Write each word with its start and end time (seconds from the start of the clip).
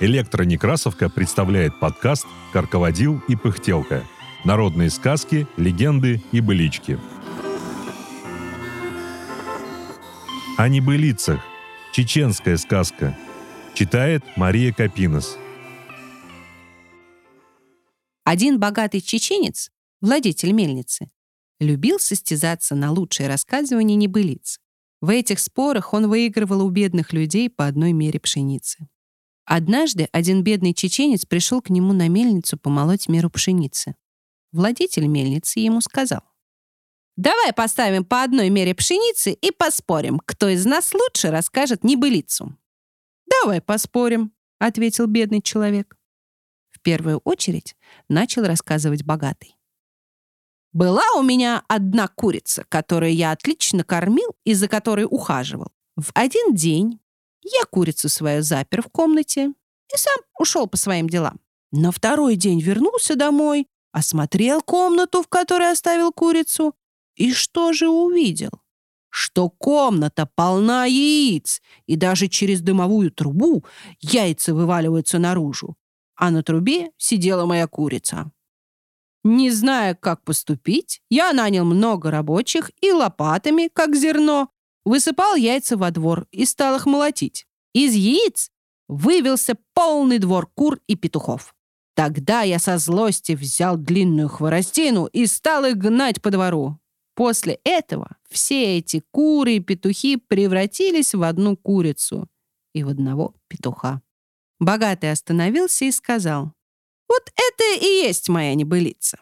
Электронекрасовка 0.00 1.10
представляет 1.10 1.78
подкаст 1.80 2.26
«Карководил 2.52 3.20
и 3.26 3.34
пыхтелка». 3.34 4.04
Народные 4.44 4.90
сказки, 4.90 5.48
легенды 5.56 6.22
и 6.30 6.40
былички. 6.40 7.00
О 10.56 10.68
небылицах. 10.68 11.40
Чеченская 11.92 12.56
сказка. 12.56 13.18
Читает 13.74 14.22
Мария 14.36 14.72
Капинос. 14.72 15.36
Один 18.24 18.60
богатый 18.60 19.00
чеченец, 19.00 19.70
владетель 20.00 20.52
мельницы, 20.52 21.08
любил 21.60 21.98
состязаться 21.98 22.74
на 22.74 22.92
лучшее 22.92 23.28
рассказывание 23.28 23.96
небылиц. 23.96 24.60
В 25.00 25.10
этих 25.10 25.38
спорах 25.38 25.94
он 25.94 26.08
выигрывал 26.08 26.64
у 26.64 26.70
бедных 26.70 27.12
людей 27.12 27.48
по 27.48 27.66
одной 27.66 27.92
мере 27.92 28.18
пшеницы. 28.18 28.88
Однажды 29.44 30.08
один 30.12 30.42
бедный 30.42 30.74
чеченец 30.74 31.24
пришел 31.24 31.62
к 31.62 31.70
нему 31.70 31.92
на 31.92 32.08
мельницу 32.08 32.58
помолоть 32.58 33.08
меру 33.08 33.30
пшеницы. 33.30 33.94
Владетель 34.52 35.06
мельницы 35.06 35.60
ему 35.60 35.80
сказал, 35.80 36.22
«Давай 37.16 37.52
поставим 37.52 38.04
по 38.04 38.22
одной 38.22 38.50
мере 38.50 38.74
пшеницы 38.74 39.32
и 39.32 39.50
поспорим, 39.50 40.20
кто 40.24 40.48
из 40.48 40.64
нас 40.66 40.92
лучше 40.92 41.30
расскажет 41.30 41.84
небылицу». 41.84 42.56
«Давай 43.26 43.60
поспорим»,— 43.60 44.32
ответил 44.58 45.06
бедный 45.06 45.42
человек. 45.42 45.96
В 46.70 46.80
первую 46.80 47.18
очередь 47.24 47.76
начал 48.08 48.44
рассказывать 48.44 49.04
богатый. 49.04 49.57
«Была 50.72 51.04
у 51.16 51.22
меня 51.22 51.62
одна 51.68 52.08
курица, 52.08 52.64
которую 52.68 53.14
я 53.14 53.32
отлично 53.32 53.84
кормил 53.84 54.36
и 54.44 54.54
за 54.54 54.68
которой 54.68 55.06
ухаживал. 55.08 55.72
В 55.96 56.10
один 56.14 56.54
день 56.54 57.00
я 57.42 57.64
курицу 57.70 58.08
свою 58.08 58.42
запер 58.42 58.82
в 58.82 58.88
комнате 58.88 59.52
и 59.92 59.96
сам 59.96 60.16
ушел 60.38 60.66
по 60.66 60.76
своим 60.76 61.08
делам. 61.08 61.40
На 61.72 61.90
второй 61.90 62.36
день 62.36 62.60
вернулся 62.60 63.16
домой, 63.16 63.66
осмотрел 63.92 64.62
комнату, 64.62 65.22
в 65.22 65.28
которой 65.28 65.70
оставил 65.72 66.12
курицу, 66.12 66.74
и 67.16 67.32
что 67.32 67.72
же 67.72 67.88
увидел? 67.88 68.50
Что 69.10 69.50
комната 69.50 70.28
полна 70.34 70.84
яиц, 70.84 71.60
и 71.86 71.96
даже 71.96 72.28
через 72.28 72.60
дымовую 72.60 73.10
трубу 73.10 73.64
яйца 74.00 74.54
вываливаются 74.54 75.18
наружу, 75.18 75.76
а 76.14 76.30
на 76.30 76.42
трубе 76.42 76.90
сидела 76.96 77.44
моя 77.44 77.66
курица. 77.66 78.30
Не 79.24 79.50
зная, 79.50 79.94
как 79.94 80.22
поступить, 80.24 81.02
я 81.10 81.32
нанял 81.32 81.64
много 81.64 82.10
рабочих 82.10 82.70
и 82.80 82.92
лопатами, 82.92 83.68
как 83.72 83.94
зерно, 83.94 84.48
высыпал 84.84 85.34
яйца 85.34 85.76
во 85.76 85.90
двор 85.90 86.26
и 86.30 86.44
стал 86.44 86.76
их 86.76 86.86
молотить. 86.86 87.46
Из 87.74 87.94
яиц 87.94 88.50
вывелся 88.88 89.56
полный 89.74 90.18
двор 90.18 90.48
кур 90.54 90.80
и 90.86 90.96
петухов. 90.96 91.54
Тогда 91.94 92.42
я 92.42 92.58
со 92.58 92.78
злости 92.78 93.32
взял 93.32 93.76
длинную 93.76 94.28
хворостину 94.28 95.06
и 95.06 95.26
стал 95.26 95.64
их 95.64 95.76
гнать 95.76 96.22
по 96.22 96.30
двору. 96.30 96.78
После 97.14 97.58
этого 97.64 98.16
все 98.30 98.78
эти 98.78 99.02
куры 99.10 99.56
и 99.56 99.60
петухи 99.60 100.16
превратились 100.16 101.14
в 101.14 101.24
одну 101.24 101.56
курицу 101.56 102.28
и 102.72 102.84
в 102.84 102.88
одного 102.88 103.34
петуха. 103.48 104.00
Богатый 104.60 105.10
остановился 105.10 105.84
и 105.84 105.90
сказал, 105.90 106.52
«Вот 107.08 107.32
это 107.34 107.84
и 107.84 107.86
есть 107.86 108.28
моя 108.28 108.54
небылица». 108.54 109.18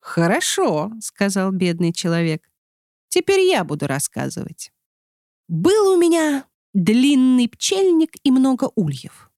«Хорошо»,— 0.00 0.92
сказал 1.00 1.52
бедный 1.52 1.92
человек. 1.92 2.48
«Теперь 3.08 3.40
я 3.40 3.64
буду 3.64 3.86
рассказывать. 3.86 4.72
Был 5.48 5.92
у 5.92 6.00
меня 6.00 6.46
длинный 6.72 7.48
пчельник 7.48 8.12
и 8.22 8.30
много 8.30 8.70
ульев. 8.74 9.30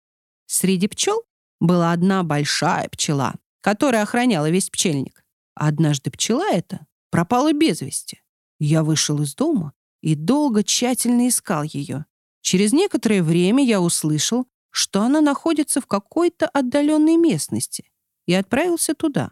Среди 0.46 0.88
пчел 0.88 1.22
была 1.60 1.92
одна 1.92 2.22
большая 2.22 2.88
пчела, 2.88 3.34
которая 3.60 4.02
охраняла 4.02 4.50
весь 4.50 4.70
пчельник. 4.70 5.24
Однажды 5.54 6.10
пчела 6.10 6.48
эта 6.52 6.86
пропала 7.10 7.52
без 7.52 7.80
вести. 7.80 8.22
Я 8.58 8.82
вышел 8.82 9.20
из 9.22 9.34
дома 9.34 9.72
и 10.00 10.14
долго 10.14 10.62
тщательно 10.62 11.28
искал 11.28 11.62
ее. 11.62 12.06
Через 12.40 12.72
некоторое 12.72 13.22
время 13.22 13.64
я 13.64 13.80
услышал, 13.80 14.46
что 14.74 15.02
она 15.02 15.20
находится 15.20 15.80
в 15.80 15.86
какой-то 15.86 16.48
отдаленной 16.48 17.16
местности, 17.16 17.84
и 18.26 18.34
отправился 18.34 18.92
туда. 18.94 19.30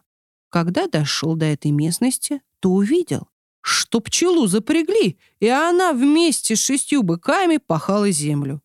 Когда 0.50 0.86
дошел 0.86 1.34
до 1.34 1.47
этой 1.47 1.72
местности, 1.72 2.42
то 2.60 2.70
увидел, 2.70 3.28
что 3.60 3.98
пчелу 3.98 4.47
запрягли, 4.47 5.19
и 5.41 5.48
она 5.48 5.94
вместе 5.94 6.54
с 6.54 6.64
шестью 6.64 7.03
быками 7.03 7.56
пахала 7.56 8.12
землю. 8.12 8.62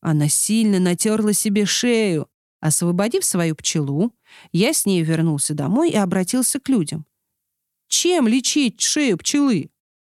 Она 0.00 0.28
сильно 0.28 0.80
натерла 0.80 1.32
себе 1.32 1.64
шею. 1.64 2.28
Освободив 2.58 3.24
свою 3.24 3.54
пчелу, 3.54 4.12
я 4.50 4.72
с 4.72 4.84
ней 4.84 5.04
вернулся 5.04 5.54
домой 5.54 5.90
и 5.90 5.96
обратился 5.96 6.58
к 6.58 6.68
людям. 6.68 7.06
Чем 7.86 8.26
лечить 8.26 8.80
шею 8.80 9.16
пчелы? 9.18 9.70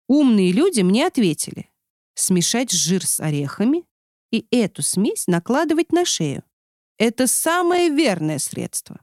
Умные 0.09 0.51
люди 0.51 0.81
мне 0.81 1.07
ответили. 1.07 1.71
Смешать 2.15 2.73
жир 2.73 3.07
с 3.07 3.21
орехами 3.21 3.85
и 4.31 4.47
эту 4.51 4.83
смесь 4.83 5.27
накладывать 5.27 5.93
на 5.93 6.05
шею. 6.05 6.43
Это 6.99 7.27
самое 7.27 7.89
верное 7.91 8.39
средство. 8.39 9.01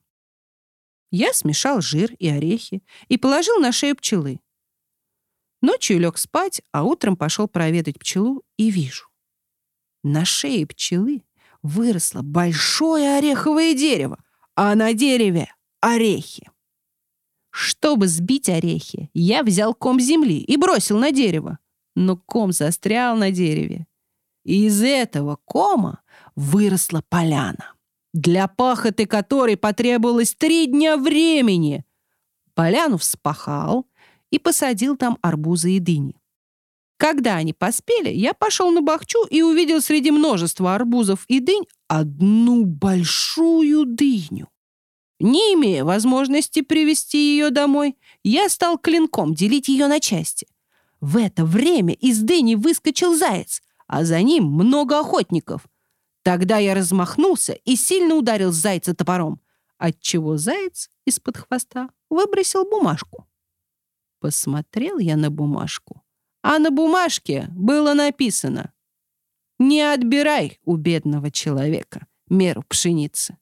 Я 1.11 1.33
смешал 1.33 1.81
жир 1.81 2.13
и 2.19 2.27
орехи 2.27 2.83
и 3.07 3.17
положил 3.17 3.59
на 3.59 3.71
шею 3.71 3.95
пчелы. 3.95 4.39
Ночью 5.61 5.99
лег 5.99 6.17
спать, 6.17 6.61
а 6.71 6.83
утром 6.83 7.15
пошел 7.15 7.47
проведать 7.47 7.99
пчелу 7.99 8.43
и 8.57 8.69
вижу. 8.69 9.07
На 10.03 10.25
шее 10.25 10.67
пчелы 10.67 11.23
выросло 11.63 12.21
большое 12.21 13.17
ореховое 13.17 13.73
дерево, 13.73 14.23
а 14.55 14.75
на 14.75 14.93
дереве— 14.93 15.53
орехи. 15.81 16.49
Чтобы 17.49 18.07
сбить 18.07 18.49
орехи, 18.49 19.09
я 19.13 19.41
взял 19.41 19.73
ком 19.73 19.99
земли 19.99 20.39
и 20.39 20.57
бросил 20.57 20.99
на 20.99 21.11
дерево. 21.11 21.57
Но 21.95 22.15
ком 22.15 22.51
застрял 22.51 23.17
на 23.17 23.31
дереве. 23.31 23.87
И 24.47 24.67
из 24.67 24.81
этого 24.81 25.37
кома 25.43 25.99
выросла 26.37 27.03
поляна, 27.09 27.73
для 28.13 28.47
пахоты 28.47 29.05
которой 29.05 29.57
потребовалось 29.57 30.33
три 30.35 30.67
дня 30.67 30.95
времени. 30.95 31.83
Поляну 32.53 32.97
вспахал, 32.97 33.87
и 34.31 34.39
посадил 34.39 34.95
там 34.95 35.17
арбузы 35.21 35.71
и 35.71 35.79
дыни. 35.79 36.15
Когда 36.95 37.35
они 37.35 37.51
поспели, 37.51 38.09
я 38.09 38.33
пошел 38.33 38.71
на 38.71 38.81
бахчу 38.81 39.25
и 39.25 39.41
увидел 39.41 39.81
среди 39.81 40.11
множества 40.11 40.75
арбузов 40.75 41.25
и 41.27 41.41
дынь 41.41 41.65
одну 41.89 42.63
большую 42.63 43.85
дыню. 43.85 44.47
Не 45.19 45.55
имея 45.55 45.83
возможности 45.83 46.61
привезти 46.61 47.33
ее 47.33 47.49
домой, 47.49 47.97
я 48.23 48.47
стал 48.47 48.77
клинком 48.77 49.33
делить 49.33 49.67
ее 49.67 49.87
на 49.87 49.99
части. 49.99 50.47
В 51.01 51.17
это 51.17 51.43
время 51.43 51.93
из 51.93 52.19
дыни 52.21 52.55
выскочил 52.55 53.13
заяц, 53.13 53.61
а 53.87 54.05
за 54.05 54.21
ним 54.21 54.45
много 54.45 54.99
охотников. 54.99 55.67
Тогда 56.23 56.57
я 56.57 56.75
размахнулся 56.75 57.53
и 57.53 57.75
сильно 57.75 58.15
ударил 58.15 58.51
зайца 58.51 58.93
топором, 58.93 59.41
отчего 59.77 60.37
заяц 60.37 60.89
из-под 61.05 61.37
хвоста 61.37 61.89
выбросил 62.09 62.65
бумажку. 62.65 63.27
Посмотрел 64.19 64.99
я 64.99 65.15
на 65.15 65.29
бумажку, 65.29 66.03
а 66.41 66.59
на 66.59 66.71
бумажке 66.71 67.47
было 67.51 67.93
написано 67.93 68.73
«Не 69.59 69.81
отбирай 69.81 70.59
у 70.63 70.75
бедного 70.75 71.31
человека 71.31 72.07
меру 72.29 72.63
пшеницы». 72.67 73.37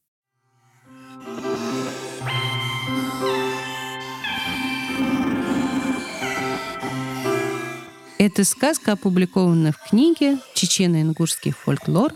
Эта 8.25 8.43
сказка 8.43 8.93
опубликована 8.93 9.71
в 9.71 9.87
книге 9.87 10.39
«Чечено-ингушский 10.55 11.51
фольклор» 11.51 12.11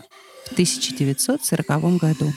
в 0.48 0.52
1940 0.54 1.98
году. 1.98 2.32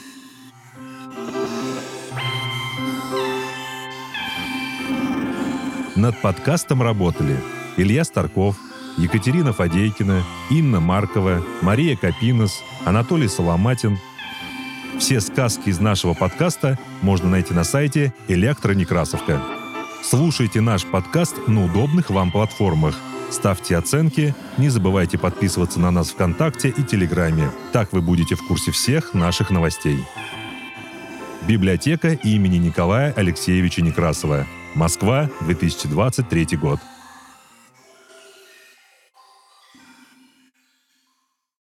Над 5.96 6.22
подкастом 6.22 6.82
работали 6.82 7.36
Илья 7.76 8.04
Старков, 8.04 8.56
Екатерина 8.96 9.52
Фадейкина, 9.52 10.22
Инна 10.52 10.78
Маркова, 10.78 11.44
Мария 11.60 11.96
Капинос, 11.96 12.62
Анатолий 12.84 13.26
Соломатин. 13.26 13.98
Все 15.00 15.20
сказки 15.20 15.70
из 15.70 15.80
нашего 15.80 16.14
подкаста 16.14 16.78
можно 17.02 17.28
найти 17.28 17.52
на 17.52 17.64
сайте 17.64 18.14
«Электронекрасовка». 18.28 19.42
Слушайте 20.04 20.60
наш 20.60 20.84
подкаст 20.84 21.48
на 21.48 21.64
удобных 21.64 22.10
вам 22.10 22.30
платформах. 22.30 22.94
Ставьте 23.30 23.76
оценки, 23.76 24.34
не 24.58 24.68
забывайте 24.68 25.18
подписываться 25.18 25.80
на 25.80 25.90
нас 25.90 26.10
ВКонтакте 26.10 26.68
и 26.68 26.82
Телеграме. 26.82 27.50
Так 27.72 27.92
вы 27.92 28.00
будете 28.00 28.34
в 28.34 28.46
курсе 28.46 28.70
всех 28.70 29.14
наших 29.14 29.50
новостей. 29.50 29.98
Библиотека 31.46 32.12
имени 32.12 32.56
Николая 32.56 33.12
Алексеевича 33.12 33.82
Некрасова. 33.82 34.46
Москва, 34.74 35.28
2023 35.42 36.56
год. 36.56 36.80